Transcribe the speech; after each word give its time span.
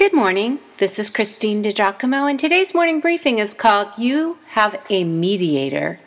Good 0.00 0.14
morning. 0.14 0.60
This 0.78 0.98
is 0.98 1.10
Christine 1.10 1.62
DiGiacomo, 1.62 2.30
and 2.30 2.40
today's 2.40 2.72
morning 2.72 3.00
briefing 3.00 3.38
is 3.38 3.52
called 3.52 3.88
You 3.98 4.38
Have 4.52 4.80
a 4.88 5.04
Mediator. 5.04 6.00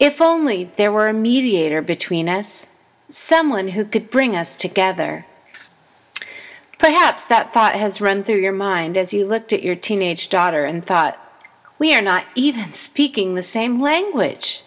If 0.00 0.22
only 0.22 0.70
there 0.76 0.90
were 0.90 1.06
a 1.06 1.12
mediator 1.12 1.82
between 1.82 2.26
us, 2.26 2.68
someone 3.10 3.68
who 3.68 3.84
could 3.84 4.08
bring 4.08 4.34
us 4.34 4.56
together. 4.56 5.26
Perhaps 6.78 7.26
that 7.26 7.52
thought 7.52 7.74
has 7.74 8.00
run 8.00 8.24
through 8.24 8.40
your 8.40 8.54
mind 8.54 8.96
as 8.96 9.12
you 9.12 9.26
looked 9.26 9.52
at 9.52 9.62
your 9.62 9.76
teenage 9.76 10.30
daughter 10.30 10.64
and 10.64 10.82
thought, 10.82 11.18
We 11.78 11.94
are 11.94 12.00
not 12.00 12.24
even 12.34 12.72
speaking 12.72 13.34
the 13.34 13.42
same 13.42 13.78
language. 13.78 14.62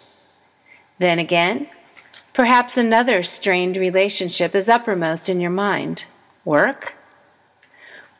Then 1.00 1.18
again, 1.18 1.66
perhaps 2.32 2.76
another 2.76 3.24
strained 3.24 3.76
relationship 3.76 4.54
is 4.54 4.68
uppermost 4.68 5.28
in 5.28 5.40
your 5.40 5.50
mind 5.50 6.04
work 6.44 6.94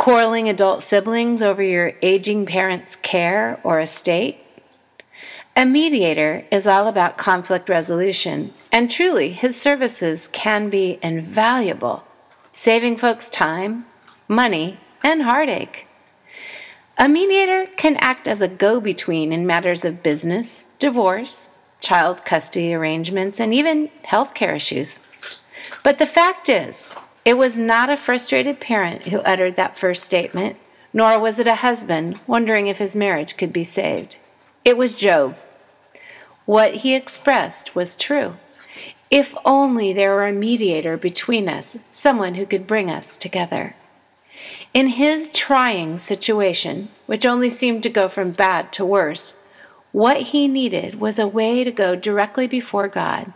quarreling 0.01 0.48
adult 0.48 0.82
siblings 0.82 1.43
over 1.43 1.63
your 1.63 1.93
aging 2.00 2.46
parents' 2.46 2.96
care 2.96 3.61
or 3.63 3.81
estate. 3.81 4.39
A 5.54 5.67
mediator 5.67 6.43
is 6.50 6.67
all 6.67 6.89
about 6.89 7.18
conflict 7.18 7.68
resolution, 7.68 8.54
and 8.73 8.90
truly, 8.90 9.32
his 9.32 9.61
services 9.61 10.26
can 10.26 10.71
be 10.71 10.99
invaluable, 11.03 12.03
saving 12.54 12.96
folks 12.96 13.29
time, 13.29 13.85
money, 14.26 14.81
and 15.04 15.21
heartache. 15.21 15.86
A 16.96 17.07
mediator 17.07 17.67
can 17.76 17.96
act 17.96 18.26
as 18.26 18.40
a 18.40 18.48
go 18.48 18.81
between 18.81 19.35
in 19.35 19.46
matters 19.46 19.85
of 19.85 20.03
business, 20.03 20.64
divorce, 20.79 21.51
child 21.82 22.25
custody 22.25 22.73
arrangements, 22.73 23.39
and 23.39 23.53
even 23.53 23.90
healthcare 24.07 24.57
issues. 24.57 25.01
But 25.85 25.98
the 25.98 26.07
fact 26.07 26.48
is, 26.48 26.96
it 27.25 27.37
was 27.37 27.59
not 27.59 27.91
a 27.91 27.97
frustrated 27.97 28.61
parent 28.61 29.07
who 29.07 29.21
uttered 29.21 29.57
that 29.57 29.79
first 29.79 30.05
statement, 30.05 30.57
nor 30.93 31.19
was 31.19 31.39
it 31.39 31.46
a 31.46 31.57
husband 31.57 32.19
wondering 32.27 32.67
if 32.67 32.79
his 32.79 32.97
marriage 32.97 33.37
could 33.37 33.53
be 33.53 33.65
saved. 33.65 34.19
It 34.65 34.77
was 34.77 34.93
Job. 34.93 35.37
What 36.47 36.77
he 36.77 36.95
expressed 36.95 37.75
was 37.75 37.97
true. 37.97 38.37
If 39.11 39.35
only 39.45 39.93
there 39.93 40.15
were 40.15 40.27
a 40.27 40.33
mediator 40.33 40.97
between 40.97 41.49
us, 41.49 41.77
someone 41.93 42.35
who 42.35 42.47
could 42.47 42.67
bring 42.67 42.91
us 42.91 43.17
together. 43.17 43.75
In 44.73 44.89
his 44.89 45.29
trying 45.33 45.99
situation, 45.99 46.89
which 47.07 47.27
only 47.27 47.51
seemed 47.51 47.83
to 47.83 47.91
go 47.91 48.09
from 48.09 48.31
bad 48.31 48.73
to 48.75 48.84
worse, 48.84 49.43
what 49.93 50.19
he 50.19 50.47
needed 50.47 51.01
was 51.01 51.19
a 51.19 51.27
way 51.27 51.65
to 51.65 51.73
go 51.73 51.97
directly 51.97 52.47
before 52.47 52.89
God. 52.89 53.33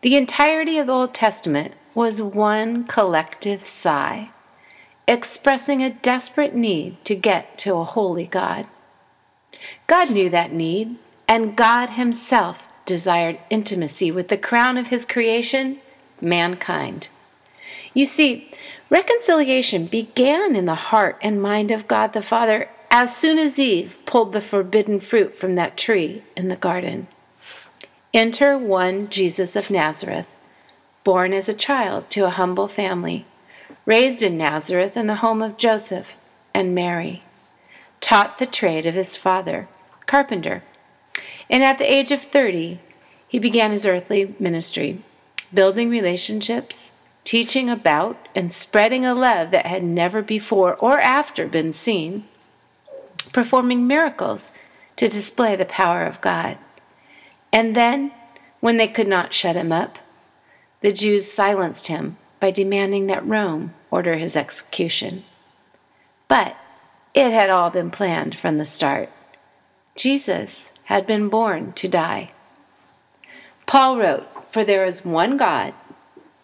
The 0.00 0.16
entirety 0.16 0.78
of 0.78 0.86
the 0.86 0.92
Old 0.92 1.14
Testament 1.14 1.74
was 1.96 2.20
one 2.20 2.84
collective 2.84 3.62
sigh, 3.62 4.28
expressing 5.08 5.82
a 5.82 5.88
desperate 5.88 6.54
need 6.54 7.02
to 7.06 7.14
get 7.14 7.56
to 7.56 7.74
a 7.74 7.84
holy 7.84 8.26
God. 8.26 8.66
God 9.86 10.10
knew 10.10 10.28
that 10.28 10.52
need, 10.52 10.96
and 11.26 11.56
God 11.56 11.88
Himself 11.90 12.68
desired 12.84 13.38
intimacy 13.48 14.12
with 14.12 14.28
the 14.28 14.36
crown 14.36 14.76
of 14.76 14.88
His 14.88 15.06
creation, 15.06 15.78
mankind. 16.20 17.08
You 17.94 18.04
see, 18.04 18.50
reconciliation 18.90 19.86
began 19.86 20.54
in 20.54 20.66
the 20.66 20.74
heart 20.74 21.18
and 21.22 21.40
mind 21.40 21.70
of 21.70 21.88
God 21.88 22.12
the 22.12 22.20
Father 22.20 22.68
as 22.90 23.16
soon 23.16 23.38
as 23.38 23.58
Eve 23.58 23.96
pulled 24.04 24.34
the 24.34 24.42
forbidden 24.42 25.00
fruit 25.00 25.34
from 25.34 25.54
that 25.54 25.78
tree 25.78 26.22
in 26.36 26.48
the 26.48 26.56
garden. 26.56 27.08
Enter 28.12 28.58
one 28.58 29.08
Jesus 29.08 29.56
of 29.56 29.70
Nazareth 29.70 30.26
born 31.06 31.32
as 31.32 31.48
a 31.48 31.54
child 31.54 32.10
to 32.10 32.26
a 32.26 32.30
humble 32.30 32.66
family, 32.66 33.24
raised 33.84 34.24
in 34.24 34.36
Nazareth 34.36 34.96
in 34.96 35.06
the 35.06 35.22
home 35.22 35.40
of 35.40 35.56
Joseph 35.56 36.16
and 36.52 36.74
Mary, 36.74 37.22
taught 38.00 38.38
the 38.38 38.44
trade 38.44 38.86
of 38.86 38.96
his 38.96 39.16
father, 39.16 39.68
carpenter, 40.06 40.64
and 41.48 41.62
at 41.62 41.78
the 41.78 41.88
age 41.88 42.10
of 42.10 42.22
30, 42.22 42.80
he 43.28 43.38
began 43.38 43.70
his 43.70 43.86
earthly 43.86 44.34
ministry, 44.40 45.00
building 45.54 45.90
relationships, 45.90 46.92
teaching 47.22 47.70
about, 47.70 48.28
and 48.34 48.50
spreading 48.50 49.06
a 49.06 49.14
love 49.14 49.52
that 49.52 49.66
had 49.66 49.84
never 49.84 50.22
before 50.22 50.74
or 50.74 50.98
after 50.98 51.46
been 51.46 51.72
seen, 51.72 52.24
performing 53.32 53.86
miracles 53.86 54.50
to 54.96 55.06
display 55.06 55.54
the 55.54 55.64
power 55.64 56.02
of 56.02 56.20
God. 56.20 56.58
And 57.52 57.76
then, 57.76 58.10
when 58.58 58.76
they 58.76 58.88
could 58.88 59.06
not 59.06 59.32
shut 59.32 59.54
him 59.54 59.70
up, 59.70 60.00
the 60.86 60.92
Jews 60.92 61.28
silenced 61.28 61.88
him 61.88 62.16
by 62.38 62.52
demanding 62.52 63.08
that 63.08 63.26
Rome 63.26 63.74
order 63.90 64.14
his 64.14 64.36
execution. 64.36 65.24
But 66.28 66.56
it 67.12 67.32
had 67.32 67.50
all 67.50 67.70
been 67.70 67.90
planned 67.90 68.36
from 68.36 68.58
the 68.58 68.64
start. 68.64 69.10
Jesus 69.96 70.68
had 70.84 71.04
been 71.04 71.28
born 71.28 71.72
to 71.72 71.88
die. 71.88 72.30
Paul 73.66 73.98
wrote, 73.98 74.28
For 74.52 74.62
there 74.62 74.84
is 74.84 75.04
one 75.04 75.36
God 75.36 75.74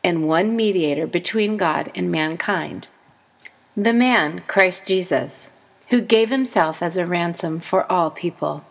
and 0.02 0.26
one 0.26 0.56
mediator 0.56 1.06
between 1.06 1.56
God 1.56 1.92
and 1.94 2.10
mankind, 2.10 2.88
the 3.76 3.92
man, 3.92 4.42
Christ 4.48 4.88
Jesus, 4.88 5.50
who 5.90 6.00
gave 6.00 6.30
himself 6.30 6.82
as 6.82 6.96
a 6.96 7.06
ransom 7.06 7.60
for 7.60 7.86
all 7.92 8.10
people. 8.10 8.64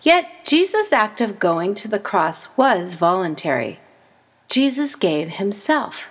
Yet 0.00 0.28
Jesus' 0.44 0.92
act 0.92 1.20
of 1.20 1.40
going 1.40 1.74
to 1.74 1.88
the 1.88 1.98
cross 1.98 2.56
was 2.56 2.94
voluntary. 2.94 3.80
Jesus 4.52 4.96
gave 4.96 5.30
himself. 5.30 6.10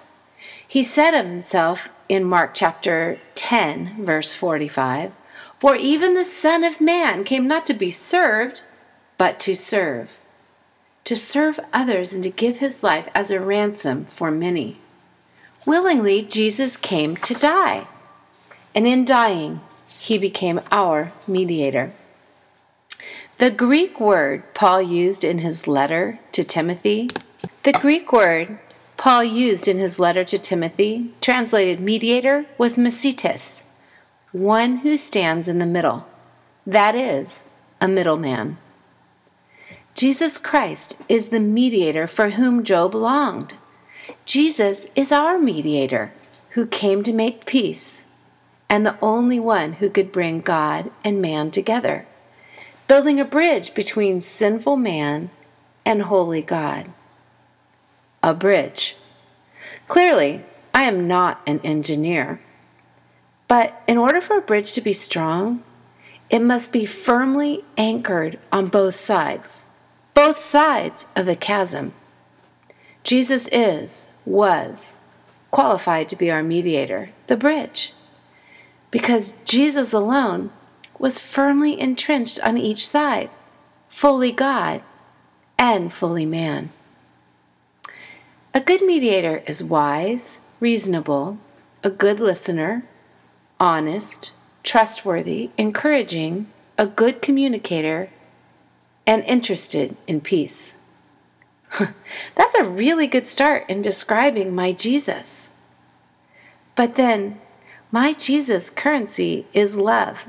He 0.68 0.81
said 0.81 1.13
of 1.13 1.28
himself 1.28 1.90
in 2.09 2.24
Mark 2.24 2.56
chapter 2.56 3.19
10, 3.35 4.03
verse 4.03 4.34
45 4.34 5.12
For 5.59 5.75
even 5.75 6.16
the 6.16 6.25
Son 6.25 6.63
of 6.63 6.81
Man 6.81 7.24
came 7.24 7.47
not 7.47 7.68
to 7.68 7.75
be 7.75 7.91
served, 7.91 8.63
but 9.16 9.40
to 9.41 9.56
serve, 9.56 10.18
to 11.03 11.16
serve 11.16 11.59
others 11.72 12.16
and 12.16 12.24
to 12.24 12.31
give 12.31 12.57
his 12.57 12.81
life 12.81 13.07
as 13.13 13.29
a 13.29 13.40
ransom 13.40 14.06
for 14.06 14.31
many. 14.31 14.79
Willingly, 15.68 16.23
Jesus 16.23 16.78
came 16.78 17.18
to 17.18 17.35
die, 17.35 17.85
and 18.73 18.88
in 18.88 19.06
dying, 19.06 19.62
he 19.88 20.18
became 20.18 20.62
our 20.72 21.12
mediator. 21.28 21.94
The 23.38 23.52
Greek 23.52 24.00
word 24.00 24.52
Paul 24.56 24.81
used 24.81 25.23
in 25.23 25.38
his 25.38 25.68
letter 25.68 26.18
to 26.31 26.44
Timothy 26.44 27.09
the 27.63 27.73
Greek 27.73 28.11
word 28.11 28.57
Paul 28.97 29.23
used 29.23 29.67
in 29.67 29.77
his 29.77 29.99
letter 29.99 30.23
to 30.23 30.38
Timothy, 30.38 31.11
translated 31.22 31.79
mediator, 31.79 32.45
was 32.57 32.77
mesites, 32.77 33.63
one 34.31 34.77
who 34.77 34.97
stands 34.97 35.47
in 35.47 35.59
the 35.59 35.66
middle. 35.66 36.07
That 36.66 36.95
is, 36.95 37.41
a 37.79 37.88
middleman. 37.88 38.57
Jesus 39.95 40.38
Christ 40.38 40.97
is 41.09 41.29
the 41.29 41.39
mediator 41.39 42.07
for 42.07 42.31
whom 42.31 42.63
Job 42.63 42.95
longed. 42.95 43.55
Jesus 44.25 44.88
is 44.95 45.11
our 45.11 45.39
mediator 45.39 46.13
who 46.51 46.66
came 46.66 47.03
to 47.03 47.13
make 47.13 47.45
peace 47.45 48.05
and 48.69 48.85
the 48.85 48.97
only 49.01 49.39
one 49.39 49.73
who 49.73 49.89
could 49.89 50.11
bring 50.11 50.41
God 50.41 50.91
and 51.03 51.22
man 51.22 51.51
together, 51.51 52.05
building 52.88 53.19
a 53.19 53.25
bridge 53.25 53.73
between 53.73 54.22
sinful 54.22 54.78
man 54.78 55.29
and 55.85 56.03
holy 56.03 56.41
God 56.41 56.91
a 58.24 58.34
bridge. 58.34 58.96
Clearly, 59.88 60.44
I 60.74 60.84
am 60.84 61.08
not 61.08 61.42
an 61.46 61.59
engineer. 61.64 62.42
But 63.48 63.82
in 63.88 63.98
order 63.98 64.22
for 64.22 64.38
a 64.38 64.42
bridge 64.42 64.72
to 64.74 64.82
be 64.82 64.94
strong, 64.94 65.64
it 66.30 66.40
must 66.40 66.72
be 66.72 66.86
firmly 66.86 67.66
anchored 67.78 68.40
on 68.52 68.68
both 68.68 68.96
sides, 68.96 69.66
both 70.14 70.38
sides 70.38 71.06
of 71.16 71.26
the 71.26 71.36
chasm. 71.36 71.94
Jesus 73.04 73.50
is, 73.52 74.08
was, 74.26 74.96
qualified 75.50 76.08
to 76.09 76.16
be 76.16 76.32
our 76.32 76.42
mediator, 76.42 77.09
the 77.28 77.36
bridge, 77.36 77.94
because 78.91 79.34
Jesus 79.44 79.91
alone 79.91 80.52
was 80.97 81.20
firmly 81.20 81.79
entrenched 81.79 82.40
on 82.46 82.58
each 82.58 82.88
side, 82.88 83.29
fully 83.90 84.32
God 84.32 84.84
and 85.59 85.91
fully 85.91 86.26
man. 86.26 86.70
A 88.53 88.59
good 88.59 88.82
mediator 88.82 89.44
is 89.48 89.64
wise, 89.64 90.42
reasonable, 90.59 91.38
a 91.84 91.90
good 91.90 92.20
listener, 92.20 92.84
honest, 93.62 94.34
trustworthy, 94.62 95.52
encouraging, 95.58 96.48
a 96.78 96.86
good 96.86 97.22
communicator, 97.22 98.09
and 99.08 99.24
interested 99.24 99.96
in 100.06 100.20
peace. 100.20 100.74
That's 101.80 102.56
a 102.56 102.66
really 102.66 103.08
good 103.08 103.26
start 103.26 103.64
in 103.70 103.82
describing 103.82 104.53
my 104.53 104.74
Jesus. 104.74 105.50
But 106.76 106.96
then, 106.96 107.40
my 107.90 108.12
Jesus 108.12 108.70
currency 108.70 109.48
is 109.53 109.78
love. 109.78 110.26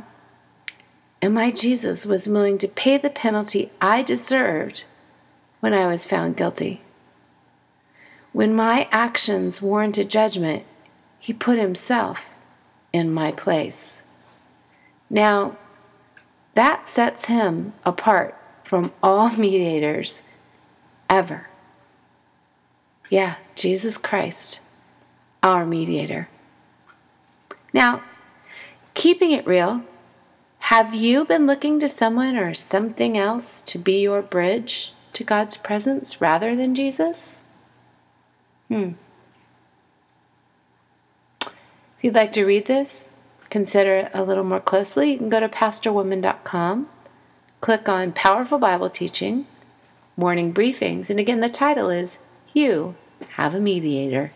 And 1.21 1.35
my 1.35 1.51
Jesus 1.51 2.07
was 2.07 2.29
willing 2.29 2.59
to 2.59 2.69
pay 2.69 2.99
the 2.99 3.11
penalty 3.11 3.73
I 3.81 4.03
deserved 4.03 4.85
when 5.59 5.75
I 5.75 5.89
was 5.89 6.07
found 6.07 6.37
guilty. 6.37 6.83
When 8.33 8.55
my 8.55 8.89
actions 8.91 9.61
warranted 9.61 10.09
judgment, 10.09 10.65
he 11.19 11.33
put 11.33 11.59
himself 11.59 12.27
in 12.93 13.13
my 13.13 13.33
place. 13.33 14.01
Now, 15.11 15.57
that 16.55 16.89
sets 16.89 17.27
him 17.27 17.75
apart 17.85 18.37
from 18.65 18.93
all 19.03 19.31
mediators 19.37 20.23
ever. 21.09 21.49
Yeah, 23.11 23.37
Jesus 23.55 23.99
Christ, 23.99 24.61
our 25.43 25.67
mediator. 25.67 26.29
Now, 27.75 28.03
keeping 28.95 29.33
it 29.33 29.47
real, 29.47 29.83
have 30.61 30.95
you 30.95 31.27
been 31.27 31.47
looking 31.47 31.79
to 31.81 31.89
someone 31.89 32.37
or 32.37 32.55
something 32.55 33.19
else 33.19 33.61
to 33.63 33.79
be 33.79 34.01
your 34.03 34.23
bridge 34.23 34.95
to 35.13 35.25
God's 35.25 35.59
presence 35.59 36.21
rather 36.21 36.57
than 36.57 36.75
Jesus? 36.75 37.37
Hmm. 38.73 38.93
If 41.43 42.05
you'd 42.07 42.15
like 42.15 42.33
to 42.33 42.47
read 42.47 42.65
this, 42.65 43.07
consider 43.51 43.97
it 43.97 44.11
a 44.15 44.25
little 44.25 44.45
more 44.45 44.61
closely, 44.61 45.13
you 45.13 45.19
can 45.19 45.29
go 45.29 45.41
to 45.41 45.49
pastorwoman.com, 45.49 46.89
click 47.61 47.89
on 47.89 48.13
Powerful 48.13 48.59
Bible 48.59 48.89
Teaching, 48.89 49.47
Morning 50.17 50.55
Briefings, 50.55 51.11
and 51.11 51.21
again, 51.21 51.41
the 51.41 51.51
title 51.51 51.91
is 51.91 52.21
You 52.55 52.95
Have 53.33 53.55
a 53.55 53.61
Mediator. 53.61 54.33